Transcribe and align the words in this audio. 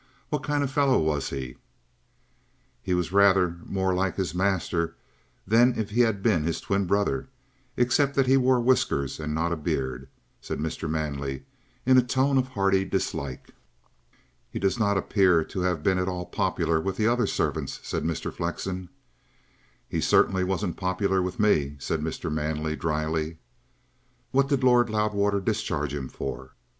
What 0.29 0.41
kind 0.41 0.63
of 0.63 0.69
a 0.71 0.73
fellow 0.73 0.97
was 0.99 1.29
he?" 1.29 1.57
"He 2.81 2.95
was 2.95 3.11
rather 3.11 3.57
more 3.65 3.93
like 3.93 4.15
his 4.15 4.33
master 4.33 4.95
than 5.45 5.77
if 5.77 5.91
he 5.91 6.01
had 6.01 6.23
been 6.23 6.43
his 6.43 6.59
twin 6.59 6.87
brother, 6.87 7.27
except 7.77 8.15
that 8.15 8.25
he 8.25 8.35
wore 8.35 8.59
whiskers 8.59 9.19
and 9.19 9.35
not 9.35 9.51
a 9.51 9.55
beard," 9.55 10.07
said 10.41 10.57
Mr. 10.57 10.89
Manley, 10.89 11.43
in 11.85 11.99
a 11.99 12.01
tone 12.01 12.39
of 12.39 12.47
hearty 12.47 12.83
dislike. 12.83 13.51
"He 14.49 14.57
does 14.57 14.79
not 14.79 14.97
appear 14.97 15.43
to 15.43 15.59
have 15.61 15.83
been 15.83 15.99
at 15.99 16.07
all 16.09 16.25
popular 16.25 16.81
with 16.81 16.97
the 16.97 17.05
other 17.07 17.27
servants," 17.27 17.79
said 17.83 18.03
Mr. 18.03 18.33
Flexen. 18.33 18.89
"He 19.87 20.01
certainly 20.01 20.43
wasn't 20.43 20.77
popular 20.77 21.21
with 21.21 21.39
me," 21.39 21.75
said 21.77 22.01
Mr. 22.01 22.33
Manley 22.33 22.75
dryly. 22.75 23.37
"What 24.31 24.47
did 24.49 24.63
Lord 24.63 24.89
Loudwater 24.89 25.39
discharge 25.39 25.93
him 25.93 26.09
for?" 26.09 26.53